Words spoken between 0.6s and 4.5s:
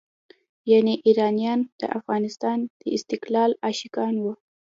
یعنې ایرانیان د افغانستان د استقلال عاشقان وو.